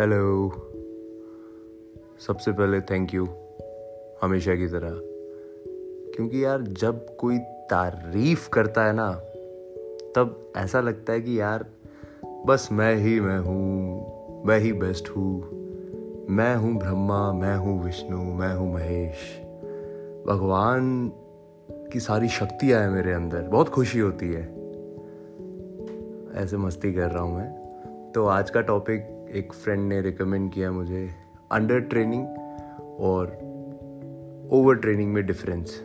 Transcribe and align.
Hello 0.00 0.48
सबसे 2.18 2.52
पहले 2.52 2.80
thank 2.80 3.14
you 3.14 3.28
हमेशा 4.22 4.54
की 4.54 4.66
तरह. 4.66 4.90
क्योंकि 6.16 6.44
यार, 6.44 6.62
जब 6.62 7.16
कोई 7.16 7.38
तारीफ़ 7.38 8.50
करता 8.50 8.84
है 8.84 8.92
ना, 8.92 9.12
तब 10.16 10.52
ऐसा 10.56 10.80
लगता 10.80 11.12
है 11.12 11.20
कि 11.20 11.40
यार, 11.40 11.66
बस 12.46 12.68
मैं 12.72 12.96
ही 12.96 13.20
मैं 13.20 13.38
हूँ, 13.38 14.06
मैं 14.46 14.58
ही 14.58 14.72
बेस्ट 14.72 15.08
हूँ. 15.08 15.42
मैं 16.30 16.56
हूँ 16.56 16.78
ब्रह्मा, 16.78 17.32
मैं 17.32 17.56
हूँ 17.56 17.84
विष्णु, 17.84 18.18
मैं 18.18 18.54
हूँ 18.54 18.74
महेश. 18.74 19.40
भगवान 20.28 21.12
की 21.70 22.00
सारी 22.00 22.28
शक्तियाँ 22.28 22.80
हैं 22.80 22.90
मेरे 22.90 23.12
अंदर. 23.12 23.42
बहुत 23.42 23.68
खुशी 23.68 23.98
होती 23.98 24.32
है. 24.32 24.42
ऐसे 26.34 26.56
मस्ती 26.56 26.92
कर 26.92 27.10
रहा 27.10 27.22
हूँ 27.22 27.36
मैं. 27.36 27.58
तो 28.14 28.26
आज 28.26 28.50
का 28.50 28.60
टॉपिक 28.60 29.17
एक 29.34 29.52
फ्रेंड 29.52 29.88
ने 29.88 30.00
रिकमेंड 30.00 30.52
किया 30.52 30.72
मुझे 30.72 31.10
अंडर 31.52 31.80
ट्रेनिंग 31.80 32.26
और 33.00 33.26
ओवर 34.52 34.74
ट्रेनिंग 34.74 35.12
में 35.12 35.26
डिफरेंस 35.26 35.80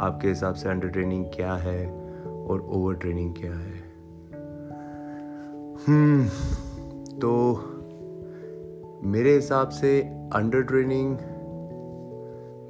आपके 0.00 0.28
हिसाब 0.28 0.54
से 0.54 0.68
अंडर 0.68 0.88
ट्रेनिंग 0.88 1.24
क्या 1.24 1.54
है 1.54 1.90
और 2.26 2.60
ओवर 2.60 2.94
ट्रेनिंग 2.94 3.34
क्या 3.34 3.52
है? 3.52 3.78
हम्म 5.86 6.26
तो 7.18 7.62
मेरे 9.02 9.34
हिसाब 9.34 9.68
से 9.68 10.00
अंडर 10.34 10.62
ट्रेनिंग 10.62 11.12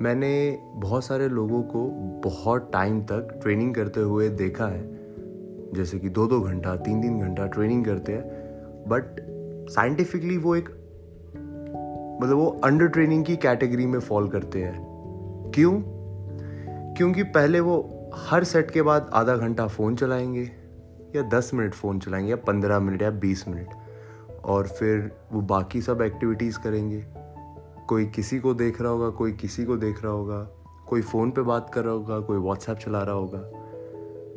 मैंने 0.02 0.58
बहुत 0.74 1.04
सारे 1.04 1.28
लोगों 1.28 1.62
को 1.62 1.88
बहुत 2.30 2.70
टाइम 2.72 3.02
तक 3.02 3.38
ट्रेनिंग 3.42 3.74
करते 3.74 4.00
हुए 4.00 4.28
देखा 4.28 4.66
है। 4.66 4.88
जैसे 5.72 5.98
कि 5.98 6.08
दो 6.08 6.26
दो 6.26 6.40
घंटा 6.40 6.76
तीन 6.76 7.02
तीन 7.02 7.20
घंटा 7.20 7.46
ट्रेनिंग 7.46 7.84
करते 7.84 8.12
हैं 8.12 8.22
बट 8.88 9.28
साइंटिफिकली 9.68 10.36
वो 10.36 10.56
एक 10.56 10.68
मतलब 12.22 12.36
वो 12.36 12.46
अंडर 12.64 12.86
ट्रेनिंग 12.86 13.24
की 13.24 13.36
कैटेगरी 13.36 13.86
में 13.86 14.00
फॉल 14.00 14.28
करते 14.28 14.62
हैं। 14.62 14.88
क्यों? 15.54 15.82
क्योंकि 16.94 17.22
पहले 17.22 17.60
वो 17.60 17.94
हर 18.14 18.44
सेट 18.44 18.70
के 18.70 18.82
बाद 18.82 19.10
आधा 19.14 19.36
घंटा 19.36 19.66
फ़ोन 19.66 19.96
चलाएँगे, 19.96 20.50
या 21.16 21.22
दस 21.22 21.50
मिनट 21.54 21.74
फ़ोन 21.74 21.98
चलाएँगे, 21.98 22.30
या 22.30 22.36
पंद्रह 22.36 22.78
मिनट 22.78 23.02
या 23.02 23.10
बीस 23.10 23.48
मिनट 23.48 23.68
और 24.44 24.66
फिर 24.66 25.12
वो 25.32 25.40
बाकी 25.40 25.82
सब 25.82 26.02
एक्टिविटीज़ 26.02 26.58
करेंगे। 26.58 27.04
कोई 27.88 28.06
किसी 28.06 28.38
को 28.38 28.54
देख 28.54 28.80
रहा 28.80 28.90
होगा, 28.90 29.10
कोई 29.10 29.32
किसी 29.32 29.64
को 29.64 29.76
देख 29.76 30.04
रहा 30.04 30.12
होगा, 30.12 30.48
कोई 30.86 31.02
फ़ोन 31.02 31.30
पे 31.30 31.42
बात 31.42 31.70
कर 31.74 31.84
रहा 31.84 31.94
होगा, 31.94 32.20
कोई 32.20 32.38
व्हाट्सएप 32.38 32.76
चला 32.76 33.02
रहा 33.02 33.14
होगा। 33.14 33.40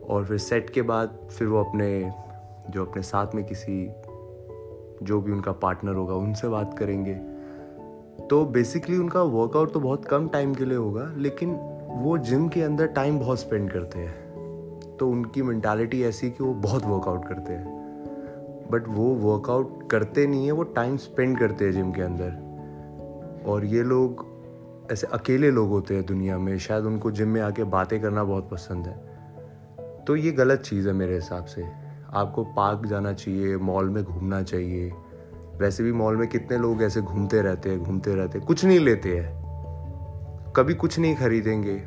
और 0.09 0.25
फिर 0.25 0.37
सेट 0.37 0.69
के 0.69 0.81
बाद 0.81 1.27
फिर 1.31 1.47
वो 1.47 1.63
अपने, 1.63 2.11
जो 2.69 2.85
अपने 2.85 3.01
साथ 3.01 3.27
में 3.35 3.45
किसी 3.45 3.91
जो 5.03 5.21
भी 5.21 5.31
उनका 5.31 5.51
पार्टनर 5.51 5.93
होगा, 5.93 6.13
उनसे 6.13 6.47
बात 6.47 6.77
करेंगे। 6.79 7.13
तो 8.27 8.45
बेसिकली 8.45 8.97
उनका 8.97 9.21
वर्कआउट 9.21 9.73
तो 9.73 9.79
बहुत 9.79 10.05
कम 10.05 10.27
टाइम 10.27 10.53
के 10.53 10.65
लिए 10.65 10.77
होगा, 10.77 11.13
लेकिन 11.17 11.55
वो 11.89 12.17
जिम 12.17 12.47
के 12.47 12.61
अंदर 12.61 12.87
टाइम 12.87 13.19
बहुत 13.19 13.39
स्पेंड 13.39 13.71
करते 13.71 13.99
हैं। 13.99 14.31
तो 14.99 15.09
उनकी 15.09 15.41
मैंटालिटी 15.41 16.03
ऐसी 16.03 16.29
कि 16.29 16.43
वो 16.43 16.53
बहुत 16.53 16.85
वर्कआउट 16.85 17.25
करते 17.25 17.53
हैं। 17.53 17.81
बट 18.71 18.87
वो 18.87 19.03
वर्कआउट 19.03 19.89
करते 19.89 20.27
नहीं 20.27 20.45
है, 20.45 20.51
वो 20.51 20.63
टाइम 20.63 20.97
स्पेंड 20.97 21.39
करते 21.39 21.65
हैं 21.65 21.71
जिम 21.71 21.91
के 21.91 22.01
अंदर। 22.01 22.51
और 23.45 23.65
ये 23.65 23.83
लोग, 23.83 24.25
ऐसे 24.91 25.07
अकेले 25.07 25.51
लोग 25.51 25.69
होते 25.69 25.95
हैं 25.95 26.05
दुनिया 26.05 26.37
में, 26.37 26.57
शायद 26.57 26.85
उनको 26.85 27.11
जिम 27.11 27.27
में 27.27 27.41
आके 27.41 27.63
बातें 27.63 28.01
करना 28.01 28.23
बहुत 28.23 28.49
पसंद 28.49 28.85
है। 28.85 29.11
तो 30.07 30.15
ये 30.15 30.31
गलत 30.31 30.59
चीज़ 30.59 30.87
है 30.87 30.93
मेरे 30.93 31.15
हिसाब 31.15 31.45
से। 31.45 31.80
आपको 32.13 32.43
पार्क 32.43 32.85
जाना 32.85 33.13
चाहिए, 33.13 33.57
मॉल 33.57 33.89
में 33.89 34.03
घूमना 34.03 34.43
चाहिए। 34.43 34.93
वैसे 35.57 35.83
भी 35.83 35.91
मॉल 35.91 36.17
में 36.17 36.27
कितने 36.27 36.57
लोग 36.57 36.83
ऐसे 36.83 37.01
घूमते 37.01 37.41
रहते 37.41 37.69
हैं, 37.69 37.83
घूमते 37.83 38.15
रहते 38.15 38.37
हैं। 38.37 38.47
कुछ 38.47 38.65
नहीं 38.65 38.79
लेते 38.79 39.17
हैं। 39.17 39.41
कभी 40.55 40.73
कुछ 40.73 40.99
नहीं 40.99 41.15
खरीदेंगे। 41.15 41.83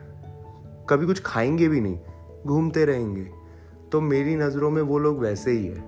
कभी 0.88 1.06
कुछ 1.06 1.22
खाएँगे 1.22 1.68
भी 1.68 1.80
नहीं। 1.80 1.98
घूमते 2.46 2.84
रहेंगे। 2.84 3.30
तो 3.92 4.00
मेरी 4.00 4.36
नज़रों 4.36 4.70
में 4.70 4.82
वो 4.82 4.98
लोग 4.98 5.18
वैसे 5.18 5.50
ही 5.50 5.66
है, 5.66 5.84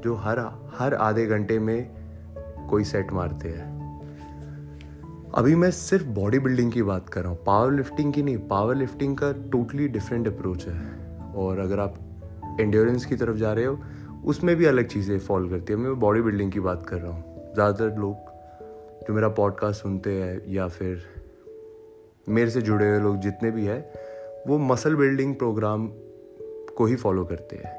जो 0.00 0.14
हर 0.14 0.38
हर 0.78 0.94
आधे 0.94 1.26
घंटे 1.26 1.58
में 1.58 1.90
कोई 2.70 2.84
सेट 2.84 3.12
मारते 3.12 3.48
हैं। 3.48 3.74
अभी 5.34 5.54
मैं 5.54 5.70
सिर्फ़ 5.70 6.06
बॉडी 6.06 6.38
बिल्डिंग 6.38 6.72
की 6.72 6.82
बात 6.82 7.08
कर 7.08 7.22
रहा 7.22 7.30
हूँ। 7.30 7.44
पावर 7.44 7.72
लिफ्टिंग 7.72 8.12
की 8.12 8.22
नहीं, 8.22 8.38
पावर 8.38 8.74
लिफ्टिंग 8.74 9.16
का 9.16 9.32
टोटली 9.32 9.88
डिफरेंट 9.88 10.28
अप्रोच 10.28 10.66
है। 10.66 11.04
और 11.34 11.58
अगर 11.58 11.80
आप 11.80 12.03
एंड्योरेंस 12.60 13.04
की 13.06 13.16
तरफ़ 13.16 13.36
जा 13.36 13.52
रहे 13.52 13.64
हो, 13.64 13.78
उसमें 14.24 14.54
भी 14.56 14.64
अलग 14.64 14.86
चीज़ें 14.86 15.18
फॉलो 15.18 15.48
करती 15.48 15.72
है। 15.72 15.78
मैं 15.78 15.98
बॉडी 16.00 16.20
बिल्डिंग 16.20 16.52
की 16.52 16.60
बात 16.60 16.86
कर 16.86 16.96
रहा 16.96 17.12
हूँ। 17.12 17.52
ज़्यादातर 17.54 17.96
लोग 17.96 18.32
जो 19.06 19.14
मेरा 19.14 19.28
पॉडकास्ट 19.28 19.82
सुनते 19.82 20.12
हैं 20.12 20.40
या 20.48 20.68
फिर 20.68 21.02
मेरे 22.26 22.50
से 22.50 22.62
जुड़े 22.62 22.88
हुए 22.88 22.98
लोग 22.98 23.16
जितने 23.16 23.50
भी 23.50 23.64
हैं, 23.64 23.84
वो 24.48 24.58
मसल 24.58 24.94
बिल्डिंग 24.96 25.34
प्रोग्राम 25.34 25.86
को 26.76 26.86
ही 26.86 26.96
फॉलो 26.96 27.24
करते 27.24 27.56
हैं। 27.56 27.72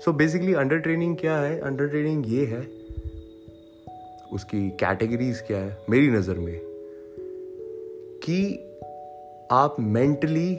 सो 0.00 0.12
बेसिकली 0.12 0.54
अंडर 0.54 0.78
ट्रेनिंग 0.78 1.16
क्या 1.16 1.36
है? 1.36 1.58
अंडर 1.60 1.88
ट्रेनिंग 1.88 2.24
ये 2.26 2.44
है, 2.46 2.60
उसकी 4.32 4.68
कैटेगरीज 4.70 5.40
क्या 5.40 5.58
है? 5.58 5.76
मेरी 5.90 6.10
नज़र 6.10 6.38
में 6.38 6.60
कि 8.22 8.38
आप 9.52 9.76
मेंटली 9.80 10.54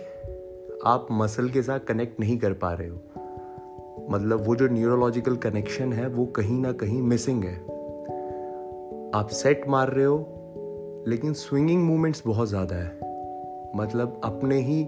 आप 0.85 1.07
मसल 1.11 1.49
के 1.49 1.61
साथ 1.61 1.79
कनेक्ट 1.79 2.19
नहीं 2.19 2.37
कर 2.37 2.53
पा 2.53 2.73
रहे 2.73 2.87
हो। 2.87 3.01
मतलब 4.09 4.43
वो 4.45 4.55
जो 4.55 4.67
न्यूरोलॉजिकल 4.67 5.35
कनेक्शन 5.35 5.93
है, 5.93 6.07
वो 6.07 6.25
कहीं 6.25 6.57
ना 6.59 6.71
कहीं 6.71 7.01
मिसिंग 7.01 7.43
है। 7.43 7.55
आप 9.15 9.27
सेट 9.31 9.67
मार 9.67 9.89
रहे 9.89 10.05
हो, 10.05 10.17
लेकिन 11.07 11.33
स्विंगिंग 11.33 11.83
मूवमेंट्स 11.83 12.23
बहुत 12.27 12.47
ज़्यादा 12.47 12.75
है। 12.75 12.99
मतलब 13.75 14.21
अपने 14.23 14.59
ही 14.61 14.83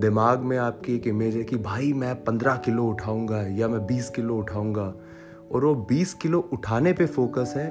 दिमाग 0.00 0.40
में 0.40 0.56
आपकी 0.58 0.94
एक 0.94 1.06
इमेज 1.06 1.36
है 1.36 1.44
कि 1.44 1.56
भाई 1.56 1.92
मैं 1.92 2.14
पंद्रह 2.24 2.56
किलो 2.56 2.86
उठाऊँगा 2.86 3.42
या 3.48 3.68
मैं 3.68 3.86
बीस 3.86 4.10
किलो 4.10 4.36
उठाऊँगा, 4.38 4.94
और 5.52 5.64
वो 5.64 5.74
बीस 5.74 6.14
किलो 6.14 6.48
उठाने 6.52 6.92
पे 6.92 7.06
फोकस 7.06 7.54
है, 7.56 7.68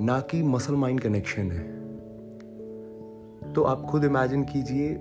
ना 0.00 0.20
कि 0.20 0.42
मसल 0.42 0.74
माइंड 0.74 1.00
कनेक्शन 1.00 1.50
है। 1.50 1.66
तो 3.52 3.62
आप 3.62 3.86
खुद 3.90 4.04
इमेजिन 4.04 4.42
कीजिए, 4.44 4.94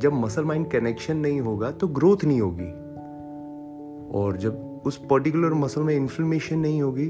जब 0.00 0.12
मसल 0.12 0.44
माइंड 0.44 0.70
कनेक्शन 0.70 1.16
नहीं 1.16 1.40
होगा 1.40 1.70
तो 1.70 1.88
ग्रोथ 1.88 2.24
नहीं 2.24 2.40
होगी। 2.40 2.72
और 4.10 4.36
जब 4.36 4.82
उस 4.86 4.96
पर्टिकुलर 5.10 5.54
मसल 5.54 5.82
में 5.82 5.94
इन्फ्लेमेशन 5.96 6.58
नहीं 6.58 6.82
होगी 6.82 7.08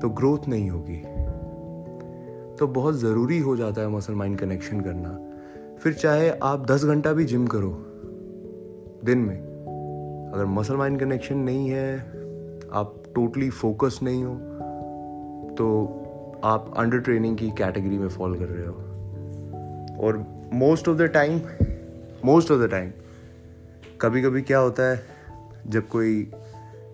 तो 0.00 0.08
ग्रोथ 0.10 0.48
नहीं 0.48 0.70
होगी। 0.70 0.96
तो 2.56 2.66
बहुत 2.66 2.94
ज़रूरी 2.94 3.38
हो 3.38 3.56
जाता 3.56 3.80
है 3.80 3.88
मसल 3.88 4.14
माइंड 4.14 4.38
कनेक्शन 4.38 4.80
करना। 4.80 5.18
फिर 5.78 5.92
चाहे 5.92 6.30
आप 6.42 6.66
दस 6.66 6.84
घंटा 6.84 7.12
भी 7.12 7.24
जिम 7.24 7.46
करो, 7.46 7.70
दिन 9.04 9.18
में। 9.18 9.36
अगर 10.34 10.44
मसल 10.46 10.76
माइंड 10.76 10.98
कनेक्शन 11.00 11.38
नहीं 11.38 11.68
है, 11.68 11.98
आप 12.72 13.02
टोटली 13.14 13.50
फोकस 13.50 13.98
नहीं 14.02 14.24
हो 14.24 14.34
तो 15.58 15.86
आप 16.44 16.72
अंडर 16.76 16.98
ट्रेनिंग 16.98 17.36
की 17.36 17.50
कैटेगरी 17.50 17.98
में 17.98 18.08
फॉल 18.08 18.38
कर 18.38 18.44
रहे 18.44 18.66
हो। 18.66 18.74
और 19.98 20.24
most 20.54 20.88
of 20.88 20.98
the 20.98 21.02
time 21.02 21.40
most 22.24 22.50
of 22.50 22.60
the 22.60 22.70
time 22.70 22.90
कभी 24.00 24.22
कभी 24.22 24.42
क्या 24.42 24.58
होता 24.58 24.90
है 24.90 25.09
जब 25.66 25.88
कोई 25.88 26.32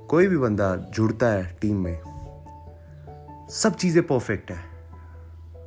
कोई 0.08 0.26
भी 0.26 0.36
बंदा 0.36 0.76
जुड़ता 0.76 1.26
है 1.26 1.58
टीम 1.60 1.76
में, 1.76 2.00
सब 3.50 3.74
चीज़ें 3.74 4.06
परफेक्ट 4.06 4.50
है। 4.50 4.58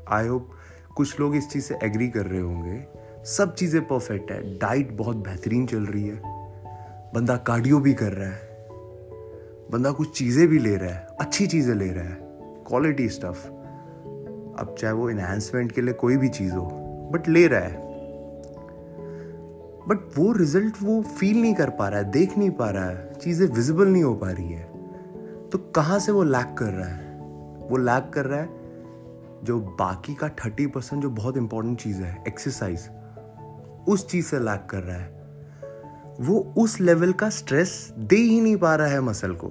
आई 0.10 0.28
होप 0.28 0.52
कुछ 0.96 1.20
लोग 1.20 1.36
इस 1.36 1.50
चीज़ 1.50 1.64
से 1.64 1.80
एग्री 1.84 2.08
कर 2.08 2.26
रहे 2.26 2.42
होंगे। 2.42 2.88
सब 3.26 3.56
चीज़ें 3.56 3.88
परफेक्ट 3.88 4.32
है। 4.32 4.58
डाइट 4.58 4.92
बहुत 4.92 5.18
बेहतरीन 5.18 5.66
चल 5.66 5.86
रही 5.86 6.08
है। 6.08 6.22
बंदा 7.14 7.38
कार्डियो 7.38 7.80
भी 7.80 7.94
कर 7.94 8.14
रहा 8.14 8.30
है। 8.30 8.50
बंदा 9.72 9.92
कुछ 9.92 10.18
चीज़ें 10.18 10.48
भी 10.48 10.60
ले 10.60 10.76
रहा 10.76 10.90
है। 10.90 11.08
अच्छी 11.22 11.48
चीज़ें 11.48 11.76
ले 11.76 11.92
रहा 11.92 12.04
है। 12.04 12.18
क्वालिटी 12.68 13.10
स्टफ़ 13.10 13.48
अब 14.60 14.76
चाहे 14.80 14.94
वो 14.94 15.10
इन्हेंसमेंट 15.10 15.72
के 15.72 15.82
लिए 15.82 15.94
कोई 15.94 16.18
भी 16.18 16.30
चीज़ 16.30 16.54
हो 16.54 16.70
बट 17.14 17.28
ले 17.28 17.48
रहा 17.48 17.60
है। 17.60 17.89
बट 19.88 20.18
वो 20.18 20.32
रिज़ल्ट 20.32 20.76
वो 20.82 21.02
फील 21.02 21.42
नहीं 21.42 21.54
कर 21.54 21.70
पा 21.70 21.88
रहा 21.88 22.00
है, 22.00 22.12
देख 22.12 22.38
नहीं 22.38 22.50
पा 22.50 22.70
रहा 22.70 22.86
है, 22.86 23.14
चीज़ें 23.14 23.48
विजिबल 23.48 23.88
नहीं 23.88 24.04
हो 24.04 24.14
पा 24.16 24.32
रही 24.32 24.52
है। 24.54 24.64
तो 25.50 25.58
कहाँ 25.58 26.00
से 26.00 26.12
वो 26.12 26.24
लैक 26.24 26.56
कर 26.60 26.66
रहा 26.66 26.90
है? 26.90 27.20
वो 27.70 27.78
लैक 27.78 28.12
कर 28.14 28.26
रहा 28.26 28.40
है 28.40 28.58
जो 29.44 29.60
बाकी 29.80 30.14
का 30.14 30.30
थर्टी 30.30 30.68
परसेंट 30.68 31.02
जो 31.04 31.10
बहुत 31.10 31.38
इंपॉर्टेंट 31.38 31.80
चीज़ 31.80 32.02
है 32.02 32.24
एक्सरसाइज 32.28 32.90
उस 33.88 34.08
चीज़ 34.10 34.26
से 34.26 34.40
लैक 34.40 34.68
कर 34.70 34.84
रहा 34.84 34.98
है। 34.98 35.20
वो 36.20 36.54
उस 36.58 36.80
लेवल 36.82 37.14
का 37.14 37.30
स्ट्रेस 37.30 37.94
दे 37.98 38.16
ही 38.16 38.42
नहीं 38.42 38.58
पा 38.58 38.76
रहा 38.76 38.88
है 38.88 39.02
मसल 39.02 39.34
को। 39.34 39.48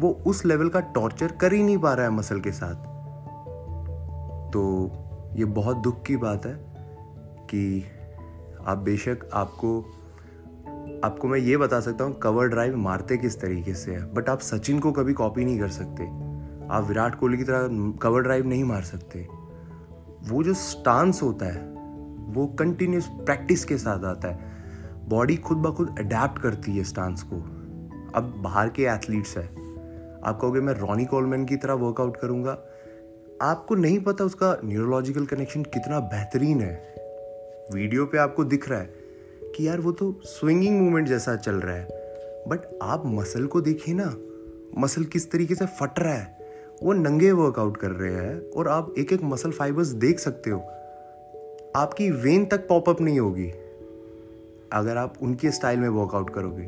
वो 0.00 0.10
उस 0.26 0.44
लेवल 0.44 0.68
का 0.68 0.80
टॉर्चर 0.80 1.32
कर 1.32 1.52
ही 1.52 1.62
नहीं 1.62 1.78
पा 1.78 1.94
रहा 1.94 2.06
है 2.06 2.12
मसल 2.12 2.40
के 2.40 2.52
साथ। 2.52 2.74
तो 4.52 4.92
ये 5.36 5.44
बहुत 5.44 5.76
दुख 5.76 6.02
की 6.02 6.16
बात 6.16 6.46
है 6.46 6.54
कि 7.50 7.84
आप 8.66 8.78
बेशक 8.78 9.30
आपको 9.32 9.80
आपको 11.04 11.28
मैं 11.28 11.38
ये 11.38 11.56
बता 11.56 11.80
सकता 11.80 12.04
हूँ 12.04 12.18
कवर 12.18 12.46
ड्राइव 12.46 12.76
मारते 12.76 13.16
किस 13.16 13.40
तरीके 13.40 13.74
से 13.74 13.92
है। 13.92 14.14
बट 14.14 14.28
आप 14.28 14.40
सचिन 14.40 14.78
को 14.78 14.92
कभी 14.92 15.12
कॉपी 15.12 15.44
नहीं 15.44 15.58
कर 15.60 15.68
सकते। 15.68 16.04
आप 16.70 16.84
विराट 16.88 17.14
कोहली 17.14 17.38
की 17.38 17.44
तरह 17.44 17.68
कवर 18.02 18.20
ड्राइव 18.20 18.46
नहीं 18.46 18.64
मार 18.64 18.82
सकते। 18.82 19.28
वो 20.28 20.42
जो 20.42 20.54
स्टांस 20.54 21.22
होता 21.22 21.46
है, 21.46 21.60
वो 22.34 22.46
कंटिन्यूस 22.46 23.06
प्रैक्टिस 23.06 23.64
के 23.64 23.78
साथ 23.78 24.04
आता 24.04 24.28
है। 24.28 24.52
बॉडी 25.08 25.36
खुद 25.36 25.58
ब 25.58 25.74
खुद 25.74 25.96
अडेप्ट 25.98 26.42
करती 26.42 26.76
है 26.76 26.84
स्टांस 26.84 27.22
को। 27.22 27.36
अब 28.14 28.34
बाहर 28.38 28.68
के 28.68 28.82
एथलीट्स 28.82 29.36
है। 29.38 29.46
आप 30.24 30.38
कहोगे, 30.40 30.60
मैं 30.60 30.74
रॉनी 30.74 31.04
कॉलमैन 31.04 31.44
की 31.44 31.56
तरह 31.56 31.74
वर्कआउट 31.74 32.16
करूँगा। 32.16 32.58
आपको 33.42 33.74
नहीं 33.74 34.00
पता 34.00 34.24
उसका 34.24 34.60
न्यूरोलॉजिकल 34.64 35.26
कनेक्शन 35.26 35.62
कितना 35.62 36.00
बेहतरीन 36.00 36.60
है। 36.60 36.91
वीडियो 37.70 38.06
पे 38.06 38.18
आपको 38.18 38.44
दिख 38.44 38.68
रहा 38.68 38.78
है 38.78 38.90
कि 39.56 39.68
यार 39.68 39.80
वो 39.80 39.92
तो 39.92 40.20
स्विंगिंग 40.24 40.80
मूवमेंट 40.80 41.08
जैसा 41.08 41.36
चल 41.36 41.54
रहा 41.54 41.76
है। 41.76 41.84
बट 42.48 42.78
आप 42.82 43.02
मसल 43.06 43.46
को 43.46 43.60
देखिए 43.60 43.94
ना 43.94 44.16
मसल 44.78 45.04
किस 45.04 45.30
तरीके 45.30 45.54
से 45.54 45.66
फट 45.66 45.98
रहा 45.98 46.14
है। 46.14 46.38
वो 46.82 46.92
नंगे 46.92 47.32
वर्कआउट 47.32 47.76
कर 47.76 47.90
रहे 47.90 48.12
हैं 48.12 48.50
और 48.50 48.68
आप 48.68 48.94
एक 48.98 49.12
एक 49.12 49.22
मसल 49.22 49.50
फाइबर्स 49.50 49.88
देख 49.88 50.18
सकते 50.18 50.50
हो। 50.50 50.58
आपकी 51.76 52.10
वेन 52.10 52.44
तक 52.44 52.68
पॉपअप 52.68 53.00
नहीं 53.00 53.20
होगी। 53.20 53.48
अगर 54.72 54.96
आप 54.96 55.14
उनके 55.22 55.50
स्टाइल 55.50 55.80
में 55.80 55.88
वर्कआउट 55.88 56.30
करोगे। 56.30 56.66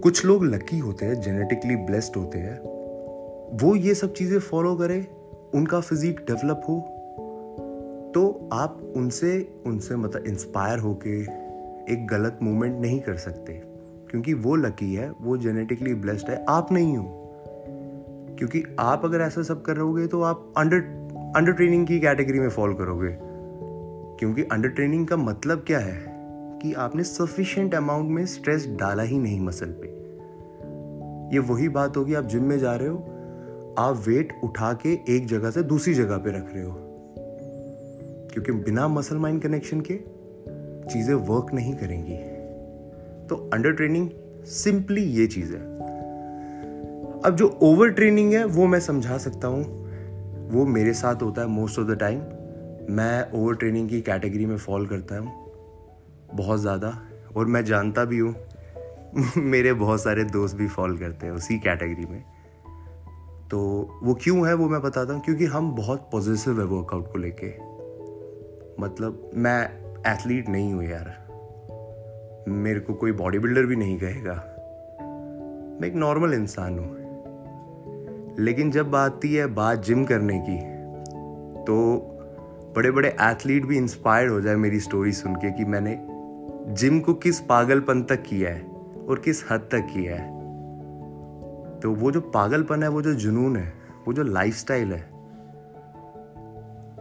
कुछ 0.00 0.24
लोग 0.24 0.44
लकी 0.44 0.78
होते 0.78 1.06
हैं 1.06 1.20
जेनेटिकली 1.20 1.76
ब्लेस्ड 1.76 2.16
होते 2.16 2.38
हैं। 2.38 2.58
वो 3.62 3.76
ये 3.76 3.94
सब 3.94 4.12
चीज़ें 4.12 4.38
फॉलो 4.38 4.74
करें, 4.74 5.06
उनका 5.54 5.80
फिजिक 5.80 6.20
डेवलप 6.20 6.62
हो 6.68 6.95
तो 8.16 8.48
आप 8.52 8.92
उनसे 8.96 9.60
उनसे 9.66 9.96
मतलब 9.96 10.24
इंस्पायर 10.24 10.78
होके 10.78 11.22
एक 11.92 12.06
गलत 12.10 12.38
मूवमेंट 12.42 12.80
नहीं 12.80 13.00
कर 13.00 13.16
सकते। 13.16 13.52
क्योंकि 14.10 14.34
वो 14.34 14.56
लकी 14.56 14.94
है, 14.94 15.12
वो 15.20 15.36
जेनेटिकली 15.36 15.94
ब्लेस्ड 15.94 16.30
है, 16.30 16.44
आप 16.48 16.72
नहीं 16.72 16.96
हो। 16.96 17.32
क्योंकि 18.38 18.62
आप 18.80 19.04
अगर 19.04 19.20
ऐसा 19.20 19.42
सब 19.42 19.62
कर 19.62 19.76
रहोगे 19.76 20.06
तो 20.06 20.22
आप 20.22 20.52
अंडर 20.56 20.76
अंडर 21.36 21.52
ट्रेनिंग 21.52 21.86
की 21.86 22.00
कैटेगरी 22.00 22.40
में 22.40 22.50
फॉल 22.50 22.74
करोगे। 22.74 23.18
क्योंकि 24.18 24.42
अंडर 24.42 24.68
ट्रेनिंग 24.68 25.06
का 25.06 25.16
मतलब 25.16 25.64
क्या 25.66 25.78
है? 25.78 26.06
कि 26.62 26.72
आपने 26.72 27.02
सफिशिएंट 27.02 27.74
अमाउंट 27.74 28.10
में 28.10 28.26
स्ट्रेस 28.26 28.68
डाला 28.68 29.02
ही 29.02 29.18
नहीं 29.18 29.40
मसल 29.40 29.74
पे। 29.82 29.88
ये 31.34 31.38
वही 31.38 31.68
बात 31.68 31.96
होगी, 31.96 32.14
आप 32.14 32.24
जिम 32.24 32.44
में 32.44 32.58
जा 32.58 32.76
रहे 32.76 32.88
हो, 32.88 32.96
आप 33.78 34.04
वेट 34.06 34.40
उठा 34.44 34.72
के 34.72 35.16
एक 35.16 35.26
जगह 35.26 35.50
से 35.50 35.62
दूसरी 35.62 35.94
जगह 35.94 36.16
पे 36.16 36.30
रख 36.30 36.54
रहे 36.54 36.64
हो। 36.64 36.85
क्योंकि 38.36 38.64
बिना 38.64 38.88
मसल 38.88 39.16
माइंड 39.16 39.42
कनेक्शन 39.42 39.80
के 39.80 39.94
चीज़ें 40.90 41.14
वर्क 41.14 41.46
नहीं 41.54 41.74
करेंगी। 41.74 42.16
तो 43.26 43.50
अंडर 43.54 43.72
ट्रेनिंग 43.72 44.10
सिंपली 44.44 45.00
ये 45.00 45.26
चीज़ 45.26 45.54
है। 45.54 45.78
अब 47.22 47.36
जो 47.36 47.58
ओवर 47.62 47.88
ट्रेनिंग 47.88 48.32
है, 48.32 48.44
वो 48.44 48.66
मैं 48.66 48.80
समझा 48.80 49.18
सकता 49.18 49.48
हूँ। 49.48 49.64
वो 50.50 50.66
मेरे 50.66 50.92
साथ 50.92 51.22
होता 51.22 51.40
है 51.40 51.48
मोस्ट 51.48 51.78
ऑफ़ 51.78 51.86
द 51.86 51.98
टाइम 51.98 52.18
मैं 52.90 53.32
ओवर 53.32 53.54
ट्रेनिंग 53.54 53.88
की 53.88 54.00
कैटेगरी 54.00 54.46
में 54.46 54.56
फॉल 54.56 54.86
करता 54.86 55.18
हूँ। 55.18 55.32
बहुत 56.34 56.60
ज़्यादा। 56.60 57.02
और 57.36 57.46
मैं 57.46 57.64
जानता 57.64 58.04
भी 58.04 58.18
हूँ। 58.18 58.34
मेरे 59.36 59.72
बहुत 59.72 60.02
सारे 60.02 60.24
दोस्त 60.24 60.56
भी 60.56 60.68
फॉल 60.68 60.98
करते 60.98 61.26
हैं 61.26 61.32
उसी 61.32 61.58
कैटेगरी 61.58 62.06
में। 62.06 62.24
तो 63.50 63.90
वो 64.02 64.14
क्यों 64.14 64.48
है, 64.48 64.54
वो 64.54 64.68
मैं 64.68 64.82
बताता 64.82 65.14
हूँ। 65.14 65.22
क्योंकि 65.22 65.44
हम 65.44 65.74
बहुत 65.74 66.08
पॉजिटिव 66.12 66.60
है 66.60 66.66
वर्कआउट 66.66 67.12
को 67.12 67.18
लेके। 67.18 67.75
मतलब 68.80 69.30
मैं 69.34 69.64
एथलीट 70.06 70.48
नहीं 70.48 70.74
हूँ 70.74 70.84
यार। 70.84 71.26
मेरे 72.48 72.80
को 72.80 72.94
कोई 72.94 73.12
बॉडी 73.12 73.38
बिल्डर 73.38 73.66
भी 73.66 73.76
नहीं 73.76 73.98
कहेगा। 73.98 74.34
मैं 75.80 75.88
एक 75.88 75.94
नॉर्मल 75.94 76.34
इंसान 76.34 76.78
हूँ। 76.78 76.96
लेकिन 78.38 78.70
जब 78.70 78.94
आती 78.94 79.34
है 79.34 79.46
बात 79.46 79.78
जिम 79.78 80.04
करने 80.04 80.38
की 80.38 80.58
तो 81.64 81.98
बड़े 82.76 82.90
बड़े 82.90 83.16
एथलीट 83.20 83.64
भी 83.64 83.76
इंस्पायर्ड 83.76 84.32
हो 84.32 84.40
जाए 84.40 84.56
मेरी 84.56 84.80
स्टोरी 84.80 85.12
सुन 85.12 85.34
के 85.34 85.50
कि 85.50 85.64
मैंने 85.64 86.06
जिम 86.74 87.00
को 87.00 87.14
किस 87.14 87.40
पागलपन 87.40 88.02
तक 88.02 88.22
किया 88.22 88.50
है 88.50 88.62
और 89.08 89.18
किस 89.18 89.44
हद 89.50 89.60
तक 89.60 89.86
किया 89.94 90.16
है। 90.16 90.36
तो 91.80 91.92
वो 91.92 92.10
जो 92.10 92.20
पागलपन 92.20 92.82
है, 92.82 92.88
वो 92.88 93.02
जो 93.02 93.14
जुनून 93.14 93.56
है, 93.56 93.72
वो 94.06 94.12
जो 94.12 94.22
लाइफस्टाइल 94.22 94.92
है 94.92 95.15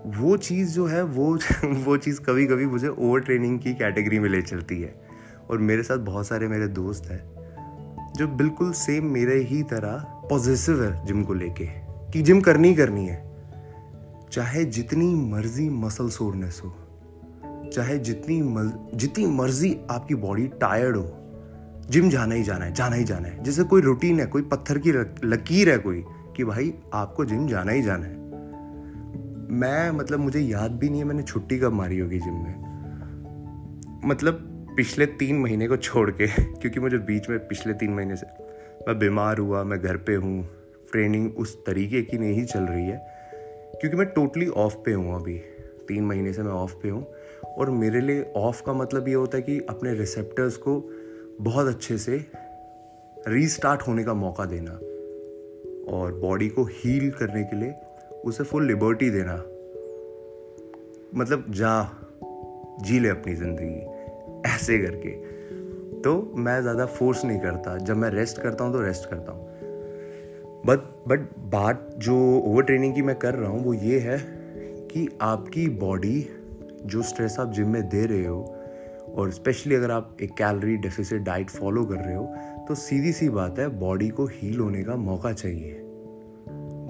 वो 0.06 0.38
चीज़ 0.38 0.74
जो 0.74 0.86
है 0.86 1.04
वो 1.04 1.40
वो 1.66 1.98
चीज़ 1.98 2.22
कभी 2.22 2.46
कभी 2.48 2.66
मुझे 2.66 2.88
ओवर 2.88 3.19
ट्रेनिंग 3.19 3.60
की 3.60 3.74
कैटेगरी 3.74 4.19
में 4.19 4.30
ले 4.30 4.42
चलती 4.42 4.81
है। 4.81 5.02
और 5.50 5.57
मेरे 5.57 5.84
साथ 5.84 5.98
बहुत 5.98 6.28
सारे 6.28 6.48
मेरे 6.48 6.68
दोस्त 6.68 7.12
हैं 7.12 8.13
जो 8.18 8.28
बिल्कुल 8.28 8.72
सेम 8.72 9.06
मेरे 9.06 9.40
ही 9.40 9.63
तरह 9.63 9.98
पॉजिटिव 10.30 10.84
है 10.84 11.06
जिम 11.06 11.24
को 11.24 11.34
लेके 11.34 11.66
कि 12.12 12.22
जिम 12.22 12.42
करनी 12.42 12.68
ही 12.68 12.75
करनी 12.75 13.07
है। 13.07 13.36
चाहे 14.31 14.66
जितनी 14.66 15.16
मर्ज़ी 15.16 15.69
मसल 15.69 16.10
सोरनेस 16.10 16.62
हो 16.66 16.75
चाहे 17.74 17.98
जितनी 17.98 18.42
मर, 18.42 18.90
जितनी 18.96 19.25
मर्ज़ी 19.25 19.78
आपकी 19.92 20.16
बॉडी 20.16 20.48
टायर्ड 20.48 20.98
हो 20.98 21.12
जिम 21.90 22.10
जाना 22.10 22.36
ही 22.36 22.44
जाना 22.44 22.66
है 22.66 22.74
जाना 22.74 22.96
ही 22.96 23.04
जाना 23.04 23.28
है। 23.28 23.44
जैसे 23.44 23.63
कोई 23.63 23.81
रूटीन 23.81 24.19
है 24.19 24.25
कोई 24.25 24.42
पत्थर 24.42 24.78
की 24.78 24.92
लकीर 25.28 25.69
है 25.69 25.78
कोई 25.78 26.04
कि 26.38 26.44
भाई 26.44 26.74
आपको 26.94 27.25
जिम 27.25 27.48
जाना 27.48 27.72
ही 27.72 27.81
जाना 27.81 28.06
है। 28.06 28.25
मैं 29.50 29.92
मतलब 29.92 30.19
मुझे 30.19 30.39
याद 30.39 30.71
भी 30.71 30.89
नहीं 30.89 31.00
है, 31.00 31.06
मैंने 31.06 31.24
छुट्टी 31.24 31.59
कब 31.59 31.74
मारी 31.74 32.00
होगी 32.00 32.19
जिम 32.19 32.33
में। 32.33 34.00
मतलब 34.06 34.51
पिछले 34.77 35.06
तीन 35.06 35.39
महीने 35.39 35.68
को 35.68 35.77
छोड़ 35.77 36.12
के, 36.12 36.27
क्योंकि 36.42 36.80
मुझे 36.80 36.97
बीच 36.97 37.30
में 37.30 37.39
पिछले 37.39 37.74
तीन 37.74 37.92
महीने 37.92 38.15
से, 38.15 38.25
मैं 38.88 39.00
बीमार 39.00 39.38
हुआ, 39.38 39.63
मैं 39.63 39.80
घर 39.80 39.97
पे 39.97 40.15
हूँ 40.15 40.50
ट्रेनिंग 40.92 41.38
उस 41.38 41.65
तरीके 41.65 42.01
की 42.01 42.18
नहीं 42.18 42.45
चल 42.45 42.59
रही 42.59 42.86
है, 42.86 42.97
क्योंकि 43.81 43.97
मैं 43.97 44.07
टोटली 44.07 44.47
ऑफ़ 44.47 44.75
पे 44.75 44.92
हूँ 44.92 45.15
अभी। 45.15 45.38
तीन 45.88 46.03
महीने 46.03 46.33
से 46.33 46.44
मैं 46.44 46.51
ऑफ़ 46.51 46.74
पे 46.74 46.89
हूँ, 46.89 47.06
और 47.57 47.69
मेरे 47.69 48.01
लिए 48.01 48.33
ऑफ़ 48.36 48.63
का 48.63 48.74
मतलब 48.74 49.07
ये 49.07 49.13
होता 49.13 49.38
है 49.38 49.44
कि 49.44 49.59
अपने 49.59 49.94
रिसेप्टर्स 49.94 50.57
को 50.57 50.91
बहुत 51.41 51.68
अच्छे 51.68 51.98
से 51.98 52.25
रीस्टार्ट 53.27 53.81
होने 53.81 54.03
का 54.03 54.13
मौका 54.13 54.45
देना, 54.45 54.71
और 55.98 56.13
बॉडी 56.13 56.50
को 56.50 56.63
हील 56.63 57.12
करने 57.12 57.44
के 57.44 57.56
लिए 57.56 57.74
उसे 58.25 58.44
फुल 58.44 58.68
लिबर्टी 58.68 59.10
देना। 59.10 59.36
मतलब 61.16 61.45
जा, 61.50 61.74
जी 62.81 63.00
ले 63.00 63.10
अपनी 63.10 63.33
ज़िंदगी, 63.36 64.50
ऐसे 64.50 64.77
करके। 64.77 65.10
तो 66.01 66.34
मैं 66.38 66.62
ज़्यादा 66.62 66.86
फोर्स 66.88 67.24
नहीं 67.25 67.39
करता। 67.39 67.77
जब 67.77 67.98
मैं 67.98 68.10
रेस्ट 68.10 68.41
करता 68.41 68.63
हूँ 68.63 68.74
तो 68.74 68.82
रेस्ट 68.82 69.10
करता 69.10 69.32
हूँ। 69.32 69.53
बट 70.65 70.79
बट 71.08 71.27
बात 71.51 71.89
जो 71.98 72.15
ओवर 72.39 72.63
ट्रेनिंग 72.63 72.94
की 72.96 73.01
मैं 73.01 73.15
कर 73.15 73.36
रहा 73.36 73.50
हूँ, 73.50 73.63
वो 73.63 73.74
ये 73.74 74.00
है 74.00 74.17
कि 74.88 75.08
आपकी 75.22 75.67
बॉडी 75.77 76.27
जो 76.86 77.01
स्ट्रेस 77.01 77.36
आप 77.39 77.51
जिम 77.53 77.70
में 77.70 77.88
दे 77.89 78.05
रहे 78.05 78.25
हो, 78.25 78.41
और 79.15 79.32
स्पेशली 79.32 79.75
अगर 79.75 79.91
आप 79.91 80.17
एक 80.22 80.34
कैलोरी 80.38 80.75
डेफिसिट 80.77 81.22
डाइट 81.22 81.50
फॉलो 81.50 81.84
कर 81.86 81.96
रहे 81.96 82.15
हो 82.15 82.25
तो 82.67 82.75
सीधी 82.75 83.12
सी 83.13 83.29
बात 83.29 83.60
है 83.60 83.67
बॉडी 83.79 84.10
को 84.10 84.25
हील 84.25 84.60
होने 84.60 84.84
का 84.84 84.96
मौका 84.96 85.32
चाहिए। 85.34 85.82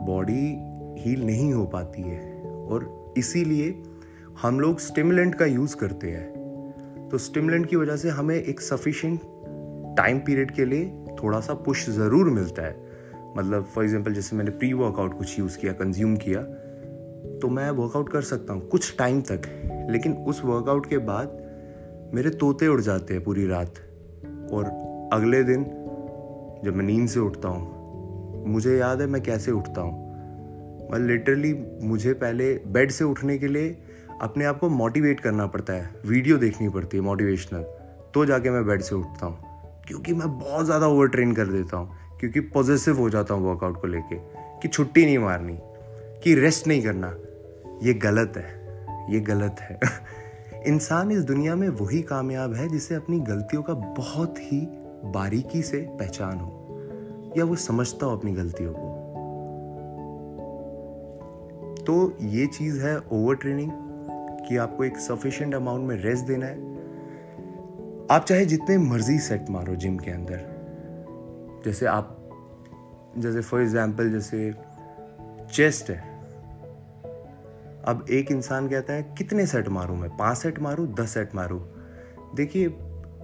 बॉडी 0.08 0.56
हील 0.98 1.26
नहीं 1.26 1.54
हो 1.54 1.66
पाती 1.66 2.02
है। 2.02 2.42
और 2.44 3.14
इसीलिए 3.18 3.84
हम 4.42 4.60
लोग 4.60 4.80
स्टिमुलेंट 4.80 5.36
का 5.36 5.46
यूज़ 5.46 5.76
करते 5.76 6.10
हैं। 6.10 7.10
तो 7.12 7.18
स्टिमुलेंट 7.18 7.66
की 7.66 7.76
वजह 7.76 7.96
से 7.96 8.10
हमें 8.10 8.36
एक 8.36 8.62
सफिशेंट 8.62 9.20
टाइम 9.98 10.20
पीरियड 10.20 10.52
के 10.52 10.66
लिए 10.66 11.06
थोड़ा 11.24 11.40
सा 11.40 11.54
पुश 11.54 11.90
ज़रूर 11.90 12.30
मिलता 12.30 12.62
है। 12.62 12.76
मतलब 13.38 13.64
फॉर 13.66 13.84
एग्जांपल 13.84 14.14
जैसे 14.14 14.36
मैंने 14.36 14.52
प्री 14.52 14.74
वर्कआउट 14.74 15.18
कुछ 15.18 15.40
यूज़ 15.40 15.58
किया 15.58 15.74
कंज्यूम 15.74 16.16
किया 16.16 16.42
तो 17.42 17.50
मैं 17.50 17.70
वर्कआउट 17.70 18.10
कर 18.10 18.22
सकता 18.22 18.54
हूँ 18.54 18.68
कुछ 18.68 18.98
टाइम 18.98 19.22
तक। 19.22 19.42
लेकिन 19.92 20.14
उस 20.14 20.42
वर्कआउट 20.46 20.86
के 20.86 20.98
बाद 20.98 21.42
मेरे 22.14 22.30
तोते 22.30 22.68
उड़ 22.68 22.82
जाते 22.82 23.14
हैं 23.14 23.24
पूरी 23.24 23.48
रात। 23.48 23.74
और 24.52 24.66
अगले 25.14 25.44
दिन 25.44 25.64
जब 26.66 26.76
मैं 26.76 26.86
नींद 26.86 27.08
से 27.08 27.20
उठता 27.20 27.50
हूँ, 27.50 28.44
मुझे 28.48 28.78
याद 28.78 29.02
है 29.02 29.08
मैं 29.08 29.22
कैसे 29.24 29.52
उठता 29.52 29.82
हूँ? 29.82 30.05
और 30.94 31.00
लिटरली 31.00 31.66
मुझे 31.82 32.14
पहले 32.14 32.54
बेड 32.68 32.92
से 32.92 33.04
उठने 33.04 33.38
के 33.38 33.48
लिए 33.48 33.78
अपने 34.22 34.46
आप 34.46 34.60
को 34.60 34.70
मोटिवेट 34.70 35.20
करना 35.20 35.48
पड़ता 35.48 35.74
है। 35.74 35.96
वीडियो 36.06 36.38
देखनी 36.38 36.70
पड़ती 36.70 36.98
है 36.98 37.04
मोटिवेशनल 37.04 37.62
तो 38.14 38.26
जाके 38.26 38.50
मैं 38.50 38.66
बेड 38.66 38.82
से 38.82 38.96
उठता 38.96 39.26
हूँ। 39.26 39.38
क्योंकि 39.88 40.14
मैं 40.14 40.40
बहुत 40.40 40.66
ज़्यादा 40.66 40.88
ओवर 40.88 41.08
ट्रेन 41.08 41.34
कर 41.34 41.48
देता 41.48 41.78
हूँ। 41.78 41.92
क्योंकि 42.20 42.40
पॉजिटिव 42.40 43.00
हो 43.00 43.10
जाता 43.10 43.34
हूँ 43.34 43.50
वर्कआउट 43.50 43.82
को 43.82 43.88
लेके। 43.88 44.16
कि 44.62 44.68
छुट्टी 44.68 45.06
नहीं 45.06 45.18
मारनी, 45.18 45.60
कि 46.24 46.36
रेस्ट 46.36 46.68
नहीं 46.68 46.84
करना। 46.84 47.16
ये 47.84 47.94
गलत 47.94 48.34
है, 48.38 48.78
ये 49.14 49.20
गलत 49.20 49.56
है। 49.60 49.80
इंसान 50.68 51.12
इस 51.12 51.24
दुनिया 51.24 51.56
में 51.56 51.70
वही 51.70 52.02
कामयाब 52.02 52.54
है 52.54 52.70
जिसे 52.70 52.96
अपनी 52.96 53.20
गलतियों 53.20 53.64
का 53.64 53.74
बहुत 53.74 54.36
ही 54.40 54.68
बारीकी 55.06 55.62
से 55.62 55.78
पहचान 55.78 56.38
हो। 56.38 56.62
या 57.38 57.46
वो 57.46 57.56
समझता 57.56 58.06
हो 58.06 58.18
अपनी 58.18 58.34
गलतियों 58.34 58.74
को। 58.74 58.95
तो 61.88 62.18
ये 62.22 62.48
चीज़ 62.48 62.86
है 62.86 63.00
ओवर 63.12 63.36
ट्रेनिंग 63.36 63.72
कि 64.48 64.58
आपको 64.58 64.84
एक 64.84 64.98
सफिशिएंट 64.98 65.56
अमाउंट 65.56 65.88
में 65.88 65.96
रेस्ट 65.96 66.26
देना 66.26 66.46
है। 66.46 66.76
आप 68.12 68.26
चाहे 68.30 68.46
जितने 68.46 68.78
मर्ज़ी 68.78 69.20
सेट 69.20 69.50
मारो 69.50 69.76
जिम 69.76 69.98
के 69.98 70.12
अंदर। 70.12 70.56
जैसे 71.66 71.86
आप, 71.86 72.30
जैसे 73.18 73.42
फॉर 73.42 73.62
एग्जांपल 73.62 74.12
जैसे 74.12 74.54
चेस्ट 75.54 75.90
है। 75.90 76.16
अब 77.86 78.06
एक 78.10 78.32
इंसान 78.32 78.70
कहता 78.70 78.94
है, 78.94 79.16
कितने 79.18 79.46
सेट 79.46 79.68
मारूं 79.68 79.96
मैं? 79.96 80.18
पाँच 80.18 80.38
सेट 80.38 80.60
मारूं? 80.60 80.88
दस 80.88 81.10
सेट 81.10 81.36
मारूं? 81.36 81.62
देखिए 82.36 82.68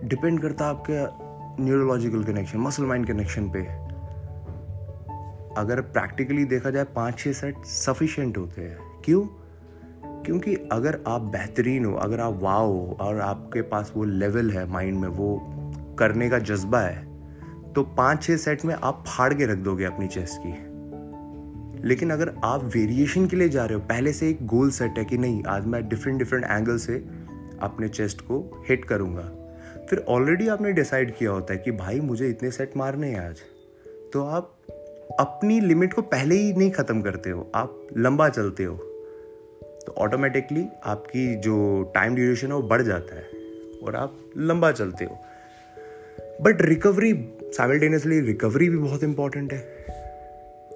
डिपेंड 0.03 0.41
करता 0.41 0.65
है 0.65 0.71
आपके 0.71 1.21
neurological 1.63 2.23
connection 2.23 2.57
muscle 2.57 2.83
mind 2.83 3.07
connection 3.07 3.49
पे। 3.49 3.80
अगर 5.57 5.81
प्रैक्टिकली 5.81 6.45
देखा 6.45 6.69
जाए 6.69 6.83
पाँच 6.83 7.19
छः 7.19 7.31
सेट 7.31 7.65
सफिशेंट 7.65 8.37
होते 8.37 8.61
हैं। 8.61 8.77
क्यों? 9.05 9.21
क्योंकि 10.23 10.55
अगर 10.71 10.99
आप 11.07 11.21
बेहतरीन 11.21 11.85
हो, 11.85 11.93
अगर 11.95 12.19
आप 12.19 12.39
वाह 12.41 12.57
हो, 12.57 12.97
और 13.01 13.19
आपके 13.19 13.61
पास 13.61 13.93
वो 13.95 14.03
लेवल 14.03 14.51
है 14.51 14.65
माइंड 14.69 14.99
में, 14.99 15.07
वो 15.07 15.39
करने 15.99 16.29
का 16.29 16.39
जज्बा 16.39 16.79
है 16.79 17.11
तो 17.73 17.83
पाँच 17.83 18.23
छः 18.23 18.37
सेट 18.37 18.65
में 18.65 18.75
आप 18.75 19.03
फाड़ 19.07 19.33
के 19.33 19.45
रख 19.45 19.57
दोगे 19.57 19.85
अपनी 19.85 20.07
चेस्ट 20.07 20.41
की। 20.45 21.87
लेकिन 21.87 22.11
अगर 22.11 22.33
आप 22.43 22.63
वेरिएशन 22.63 23.27
के 23.27 23.35
लिए 23.35 23.49
जा 23.49 23.65
रहे 23.65 23.73
हो, 23.73 23.79
पहले 23.79 24.13
से 24.13 24.29
एक 24.29 24.45
गोल 24.45 24.71
सेट 24.71 24.97
है 24.97 25.05
कि 25.05 25.17
नहीं, 25.17 25.43
आज 25.43 25.65
मैं 25.65 25.89
डिफरेंट 25.89 26.19
डिफरेंट 26.19 26.45
एंगल 26.45 26.77
से 26.77 27.05
अपने 27.61 27.89
चेस्ट 27.89 28.21
को 28.21 28.65
हिट 28.69 28.85
करूँगा। 28.85 29.31
फिर 29.89 30.05
ऑलरेडी 30.07 30.47
आपने 30.47 30.71
डिसाइड 30.71 31.15
किया 31.15 31.31
होता 31.31 31.53
है 31.53 31.59
कि 31.59 31.71
भाई, 31.71 31.99
मुझे 31.99 32.29
इतने 32.29 32.51
सेट 32.51 32.77
मारने 32.77 33.07
हैं 33.07 33.29
आज। 33.29 33.39
तो 34.13 34.23
आप 34.23 34.55
अपनी 35.19 35.59
लिमिट 35.59 35.93
को 35.93 36.01
पहले 36.01 36.35
ही 36.35 36.53
नहीं 36.53 36.71
ख़त्म 36.71 37.01
करते 37.01 37.29
हो, 37.29 37.49
आप 37.55 37.87
लंबा 37.97 38.29
चलते 38.29 38.63
हो 38.63 38.75
तो 39.85 39.93
ऑटोमेटिकली 39.97 40.65
आपकी 40.85 41.35
जो 41.35 41.91
टाइम 41.95 42.15
ड्यूरेशन 42.15 42.47
है 42.47 42.53
वो 42.53 42.61
बढ़ 42.61 42.81
जाता 42.81 43.15
है 43.15 43.23
और 43.83 43.95
आप 43.95 44.17
लंबा 44.37 44.71
चलते 44.71 45.05
हो। 45.05 45.17
बट 46.41 46.61
रिकवरी 46.61 47.13
साइमल्टेनियसली 47.47 48.19
रिकवरी 48.19 48.69
भी 48.69 48.77
बहुत 48.77 49.03
इंपॉर्टेंट 49.03 49.53
है। 49.53 49.59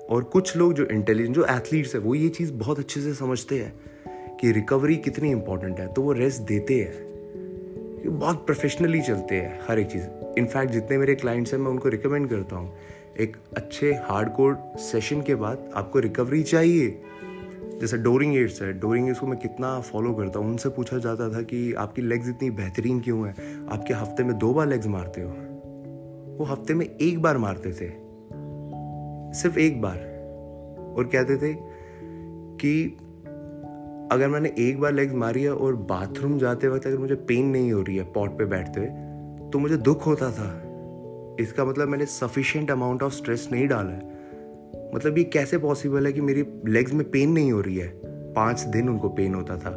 और 0.09 0.23
कुछ 0.23 0.55
लोग 0.57 0.73
जो 0.73 0.85
इंटेलिजेंट 0.85 1.35
जो 1.35 1.45
एथलीट्स 1.45 1.93
है, 1.95 1.99
वो 2.01 2.15
ये 2.15 2.29
चीज़ 2.29 2.51
बहुत 2.53 2.79
अच्छे 2.79 3.01
से 3.01 3.13
समझते 3.13 3.55
हैं 3.55 4.37
कि 4.37 4.51
रिकवरी 4.51 4.95
कितनी 4.97 5.31
इंपॉर्टेंट 5.31 5.79
है 5.79 5.87
तो 5.93 6.01
वो 6.01 6.11
रेस्ट 6.11 6.41
देते 6.43 6.73
हैं। 6.75 8.09
बहुत 8.09 8.45
प्रोफेशनली 8.45 9.01
चलते 9.01 9.35
हैं 9.35 9.59
हर 9.67 9.79
एक 9.79 9.87
चीज़। 9.87 10.03
इनफैक्ट 10.39 10.71
जितने 10.71 10.97
मेरे 10.97 11.15
क्लाइंट्स 11.15 11.53
हैं, 11.53 11.59
मैं 11.59 11.71
उनको 11.71 11.89
रिकमेंड 11.89 12.29
करता 12.29 12.55
हूँ 12.55 12.73
एक 13.19 13.37
अच्छे 13.57 13.93
हार्ड 13.93 14.29
कोर 14.29 14.57
सेशन 14.75 15.21
के 15.21 15.35
बाद 15.35 15.71
आपको 15.75 15.99
रिकवरी 15.99 16.43
चाहिए। 16.43 17.01
जैसे 17.81 17.97
डोरिंग 17.97 18.35
एड्स 18.35 18.61
है। 18.61 18.73
डोरिंग 18.73 19.09
एड्स 19.09 19.19
को 19.19 19.27
मैं 19.27 19.39
कितना 19.39 19.79
फॉलो 19.79 20.13
करता 20.13 20.39
हूँ, 20.39 20.47
उनसे 20.47 20.69
पूछा 20.69 20.97
जाता 20.97 21.29
था 21.29 21.41
कि 21.41 21.73
आपकी 21.73 22.01
लेग्स 22.01 22.29
इतनी 22.29 22.49
बेहतरीन 22.49 22.99
क्यों 22.99 23.27
है? 23.27 23.33
आपके 23.69 23.93
हफ़्ते 23.93 24.23
में 24.23 24.37
दो 24.37 24.53
बार 24.53 24.67
लेग्स 24.67 24.87
मारते 24.87 25.21
हो? 25.21 25.29
वो 26.37 26.43
हफ़्ते 26.43 26.73
में 26.73 26.85
एक 26.85 27.21
बार 27.21 27.37
मारते 27.37 27.71
थे। 27.71 27.91
सिर्फ़ 29.39 29.59
एक 29.59 29.81
बार। 29.81 29.97
और 30.97 31.03
कहते 31.03 31.37
थे 31.37 31.53
कि 32.57 32.97
अगर 34.11 34.27
मैंने 34.27 34.55
एक 34.59 34.79
बार 34.79 34.91
लेग्स 34.91 35.13
मारी 35.13 35.43
है 35.43 35.53
और 35.53 35.75
बाथरूम 35.75 36.37
जाते 36.37 36.67
वक्त 36.67 36.87
अगर 36.87 36.97
मुझे 36.97 37.15
पेन 37.15 37.45
नहीं 37.45 37.71
हो 37.71 37.81
रही 37.81 37.97
है 37.97 38.03
पॉट 38.03 38.37
पे 38.37 38.45
बैठते 38.45 38.79
हुए 38.79 38.89
तो 39.49 39.59
मुझे 39.59 39.77
दुख 39.77 40.05
होता 40.05 40.31
था। 40.31 40.64
इसका 41.39 41.65
मतलब 41.65 41.87
मैंने 41.87 42.05
सफिशिएंट 42.05 42.71
अमाउंट 42.71 43.03
ऑफ़ 43.03 43.13
स्ट्रेस 43.13 43.47
नहीं 43.51 43.67
डाला 43.67 43.91
है। 43.91 44.93
मतलब 44.95 45.17
ये 45.17 45.23
कैसे 45.23 45.57
पॉसिबल 45.57 46.05
है 46.05 46.13
कि 46.13 46.21
मेरी 46.21 46.45
लेग्स 46.67 46.93
में 46.93 47.09
पेन 47.11 47.31
नहीं 47.31 47.51
हो 47.51 47.61
रही 47.61 47.77
है? 47.77 47.87
पाँच 48.33 48.61
दिन 48.61 48.89
उनको 48.89 49.09
पेन 49.09 49.33
होता 49.33 49.57
था 49.57 49.71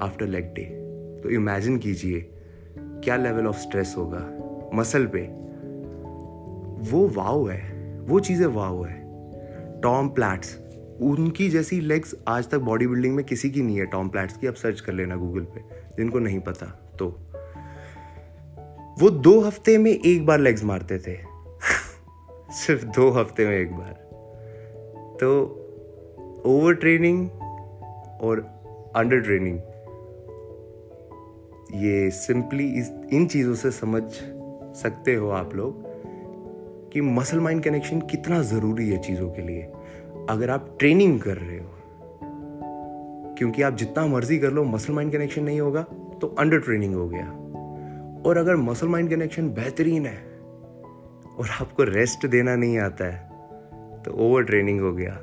आफ्टर 0.00 0.26
लेग 0.26 0.52
डे 0.54 0.64
तो 1.22 1.30
इमेजिन 1.30 1.78
कीजिए, 1.78 2.20
क्या 2.76 3.16
लेवल 3.16 3.46
ऑफ़ 3.46 3.56
स्ट्रेस 3.56 3.94
होगा? 3.98 4.18
मसल 4.74 5.06
पे। 5.06 5.22
वो 6.90 7.06
वाव 7.08 7.48
है, 7.50 8.00
वो 8.00 8.20
चीज़ें 8.20 8.46
वाव 8.46 8.84
है। 8.84 9.80
टॉम 9.80 10.08
प्लैट्स 10.08 10.56
उनकी 11.02 11.48
जैसी 11.48 11.80
लेग्स 11.80 12.14
आज 12.28 12.48
तक 12.48 12.58
बॉडी 12.60 12.86
बिल्डिंग 12.86 13.14
में 13.14 13.24
किसी 13.24 13.50
की 13.50 13.62
नहीं 13.62 13.76
है। 13.76 13.86
टॉम 13.86 14.08
प्लैट्स 14.08 14.36
की 14.36 14.46
आप 14.46 14.54
सर्च 14.54 14.80
कर 14.80 14.92
लेना 14.92 15.16
गूगल 15.16 15.44
पे, 15.44 15.60
जिनको 15.96 16.18
नहीं 16.18 16.40
पता 16.40 16.66
तो। 16.98 17.08
वो 18.98 19.10
दो 19.10 19.40
हफ़्ते 19.40 19.78
में 19.78 19.90
एक 19.90 20.26
बार 20.26 20.38
लेग्स 20.38 20.64
मारते 20.64 20.98
थे। 20.98 21.18
सिर्फ़ 22.50 22.84
दो 22.84 23.10
हफ़्ते 23.10 23.46
में 23.46 23.58
एक 23.58 23.72
बार। 23.72 23.92
तो 25.20 25.30
ओवर 26.46 26.74
ट्रेनिंग 26.74 27.30
और 28.20 28.40
अंडर 28.96 29.20
ट्रेनिंग 29.20 29.58
ये 31.74 32.10
सिंपली 32.10 32.66
इस, 32.68 32.92
इन 33.12 33.26
चीज़ों 33.26 33.54
से 33.54 33.70
समझ 33.70 34.02
सकते 34.76 35.14
हो 35.14 35.28
आप 35.28 35.54
लोग 35.54 35.82
कि 36.92 37.00
मसल 37.00 37.40
माइंड 37.40 37.62
कनेक्शन 37.62 38.00
कितना 38.00 38.42
ज़रूरी 38.42 38.88
है 38.90 38.98
चीज़ों 38.98 39.30
के 39.30 39.42
लिए। 39.42 39.62
अगर 40.30 40.50
आप 40.50 40.76
ट्रेनिंग 40.78 41.20
कर 41.20 41.36
रहे 41.36 41.58
हो, 41.58 41.70
क्योंकि 43.38 43.62
आप 43.62 43.74
जितना 43.74 44.06
मर्ज़ी 44.06 44.38
कर 44.38 44.50
लो 44.50 44.64
मसल 44.64 44.92
माइंड 44.92 45.12
कनेक्शन 45.12 45.42
नहीं 45.42 45.60
होगा 45.60 45.82
तो 46.20 46.36
अंडर 46.38 46.58
ट्रेनिंग 46.58 46.94
हो 46.94 47.08
गया। 47.08 47.40
और 48.26 48.36
अगर 48.36 48.56
मसल 48.56 48.88
माइंड 48.88 49.10
कनेक्शन 49.10 49.48
बेहतरीन 49.48 50.06
है, 50.06 50.18
और 51.38 51.48
आपको 51.60 51.82
रेस्ट 51.82 52.26
देना 52.26 52.56
नहीं 52.56 52.78
आता 52.78 53.04
है 53.04 53.34
तो 54.02 54.10
ओवर 54.10 54.42
ट्रेनिंग 54.42 54.80
हो 54.80 54.92
गया। 54.92 55.14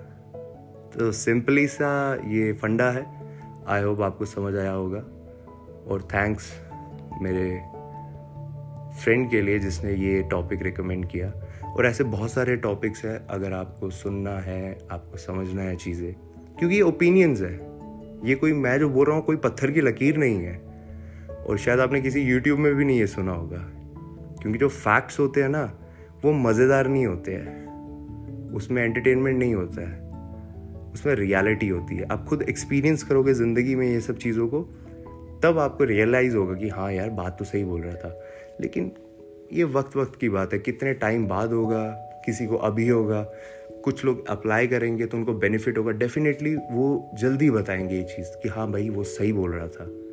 तो 0.93 1.11
सिंपली 1.11 1.67
सा 1.67 2.15
ये 2.15 2.53
फंडा 2.53 2.91
है। 2.91 3.05
आई 3.67 3.81
होप 3.81 4.01
आपको 4.01 4.25
समझ 4.25 4.55
आया 4.55 4.71
होगा। 4.71 4.99
और 5.87 6.01
थैंक्स 6.01 6.51
मेरे 7.21 7.61
फ्रेंड 9.03 9.29
के 9.31 9.41
लिए 9.41 9.59
जिसने 9.59 9.93
ये 9.93 10.21
टॉपिक 10.21 10.61
रिकमेंड 10.61 11.05
किया। 11.05 11.33
और 11.67 11.85
ऐसे 11.85 12.03
बहुत 12.03 12.31
सारे 12.31 12.55
टॉपिक्स 12.55 13.05
हैं, 13.05 13.27
अगर 13.27 13.53
आपको 13.53 13.89
सुनना 13.89 14.39
है, 14.39 14.77
आपको 14.91 15.17
समझना 15.17 15.61
है 15.61 15.75
चीज़ें। 15.75 16.13
क्योंकि 16.59 16.75
ये 16.75 16.81
ओपिनियंस 16.81 17.41
है। 17.41 17.53
ये 18.29 18.35
कोई, 18.35 18.53
मैं 18.53 18.79
जो 18.79 18.89
बोल 18.89 19.07
रहा 19.07 19.15
हूँ, 19.15 19.25
कोई 19.25 19.35
पत्थर 19.35 19.71
की 19.71 19.81
लकीर 19.81 20.17
नहीं 20.17 20.43
है। 20.43 20.70
और 21.47 21.57
शायद 21.57 21.79
आपने 21.79 22.01
किसी 22.01 22.21
यूट्यूब 22.21 22.59
में 22.59 22.75
भी 22.75 22.85
नहीं 22.85 22.99
ये 22.99 23.07
सुना 23.07 23.31
होगा। 23.31 23.57
क्योंकि 24.41 24.59
जो 24.59 24.69
फैक्ट्स 24.69 25.19
होते 25.19 25.41
हैं 25.41 25.49
ना, 25.49 25.79
वो 26.23 26.31
मज़ेदार 26.33 26.87
नहीं 26.87 27.05
होते 27.05 27.33
हैं। 27.33 27.61
उसमें 28.53 28.83
एंटरटेनमेंट 28.83 29.39
नहीं 29.39 29.55
होता 29.55 29.89
है। 29.89 30.11
उसमें 30.93 31.15
रियलिटी 31.15 31.67
होती 31.67 31.95
है। 31.95 32.05
आप 32.05 32.25
खुद 32.25 32.41
एक्सपीरियंस 32.41 33.03
करोगे 33.03 33.33
ज़िंदगी 33.33 33.75
में 33.75 33.87
ये 33.87 34.01
सब 34.01 34.17
चीज़ों 34.17 34.47
को, 34.47 34.61
तब 35.43 35.57
आपको 35.59 35.83
रियलाइज़ 35.83 36.35
होगा 36.35 36.53
कि 36.53 36.69
हाँ 36.69 36.93
यार, 36.93 37.09
बात 37.09 37.39
तो 37.39 37.45
सही 37.45 37.63
बोल 37.63 37.81
रहा 37.81 37.95
था। 37.95 38.21
लेकिन 38.61 38.91
ये 39.53 39.63
वक्त 39.63 39.97
वक्त 39.97 40.19
की 40.19 40.29
बात 40.29 40.53
है। 40.53 40.59
कितने 40.59 40.93
टाइम 40.93 41.27
बाद 41.27 41.53
होगा, 41.53 41.87
किसी 42.25 42.45
को 42.45 42.55
अभी 42.55 42.87
होगा। 42.87 43.27
कुछ 43.83 44.05
लोग 44.05 44.27
अप्लाई 44.27 44.67
करेंगे 44.67 45.05
तो 45.05 45.17
उनको 45.17 45.33
बेनिफिट 45.33 45.77
होगा। 45.77 45.91
डेफिनेटली 45.91 46.55
वो 46.55 47.11
जल्दी 47.13 47.51
बताएँगे 47.51 47.95
ये 47.95 48.03
चीज़ 48.03 48.27
कि 48.27 48.49
हाँ 48.49 48.71
भाई, 48.71 48.89
वो 48.89 49.03
सही 49.03 49.33
बोल 49.33 49.51
रहा 49.51 49.67
था। 49.67 50.10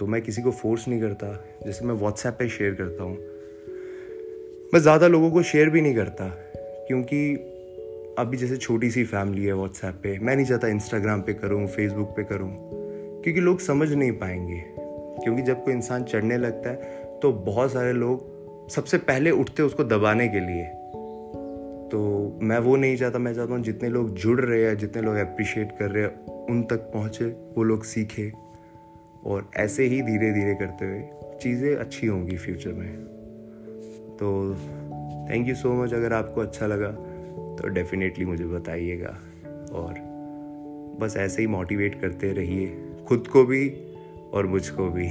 तो 0.00 0.06
मैं 0.06 0.20
किसी 0.22 0.42
को 0.42 0.50
फोर्स 0.50 0.88
नहीं 0.88 1.00
करता। 1.00 1.26
जैसे 1.66 1.84
मैं 1.84 1.94
व्हाट्सएप 1.94 2.34
पे 2.38 2.48
शेयर 2.48 2.74
करता 2.74 3.04
हूँ। 3.04 3.16
मैं 4.74 4.80
ज़्यादा 4.80 5.06
लोगों 5.06 5.30
को 5.30 5.42
शेयर 5.42 5.70
भी 5.70 5.80
नहीं 5.80 5.94
करता, 5.94 6.28
क्योंकि 6.86 7.34
अभी 8.18 8.36
जैसे 8.36 8.56
छोटी 8.56 8.90
सी 8.90 9.04
फैमिली 9.04 9.44
है 9.44 9.52
व्हाट्सएप 9.52 9.94
पे, 9.94 10.18
मैं 10.18 10.36
नहीं 10.36 10.46
चाहता 10.46 10.68
इंस्टाग्राम 10.68 11.22
पे 11.22 11.34
करूँ 11.34 11.66
फेसबुक 11.66 12.08
पे 12.08 12.24
करूँ, 12.24 12.50
क्योंकि 13.22 13.40
लोग 13.40 13.60
समझ 13.60 13.92
नहीं 13.92 14.12
पाएँगे। 14.12 14.62
क्योंकि 15.22 15.42
जब 15.42 15.64
कोई 15.64 15.74
इंसान 15.74 16.04
चढ़ने 16.04 16.36
लगता 16.38 16.70
है 16.70 17.18
तो 17.22 17.32
बहुत 17.32 17.72
सारे 17.72 17.92
लोग 17.92 18.68
सबसे 18.70 18.98
पहले 18.98 19.30
उठते 19.30 19.62
उसको 19.62 19.84
दबाने 19.84 20.28
के 20.28 20.40
लिए। 20.40 20.64
तो 21.90 22.38
मैं 22.42 22.58
वो 22.58 22.76
नहीं 22.76 22.96
चाहता, 22.96 23.18
मैं 23.18 23.34
चाहता 23.34 23.54
हूँ 23.54 23.62
जितने 23.62 23.88
लोग 23.88 24.14
जुड़ 24.14 24.40
रहे 24.40 24.64
हैं, 24.64 24.76
जितने 24.78 25.02
लोग 25.02 25.16
अप्रिशिएट 25.16 25.72
कर 25.78 25.90
रहे 25.90 26.02
हैं, 26.02 26.46
उन 26.46 26.62
तक 26.62 26.90
पहुँचे, 26.94 27.24
वो 27.24 27.62
लोग 27.62 27.84
सीखे। 27.84 28.32
और 29.24 29.50
ऐसे 29.56 29.84
ही 29.84 30.02
धीरे 30.02 30.32
धीरे 30.32 30.54
करते 30.54 30.84
हुए 30.84 31.02
चीज़ें 31.42 31.74
अच्छी 31.76 32.06
होंगी 32.06 32.36
फ्यूचर 32.36 32.72
में। 32.72 32.92
तो 34.20 34.54
थैंक 35.30 35.48
यू 35.48 35.54
सो 35.54 35.72
मच 35.74 35.94
अगर 35.94 36.12
आपको 36.12 36.40
अच्छा 36.40 36.66
लगा 36.66 36.90
तो 37.56 37.68
डेफिनेटली 37.68 38.24
मुझे 38.24 38.44
बताइएगा। 38.44 39.16
और 39.72 39.94
बस 41.00 41.16
ऐसे 41.16 41.42
ही 41.42 41.46
मोटिवेट 41.48 42.00
करते 42.00 42.32
रहिए, 42.32 42.66
खुद 43.08 43.28
को 43.28 43.44
भी 43.44 43.68
और 44.32 44.46
मुझको 44.46 44.88
भी। 44.90 45.06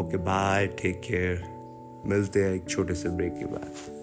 ओके 0.00 0.16
बाय 0.16 0.66
टेक 0.66 1.00
केयर 1.00 1.42
मिलते 2.06 2.42
हैं 2.44 2.54
एक 2.54 2.68
छोटे 2.68 2.94
से 2.94 3.08
ब्रेक 3.08 3.32
के 3.32 3.44
बाद। 3.44 3.95